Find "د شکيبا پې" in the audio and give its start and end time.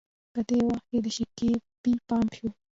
1.05-1.91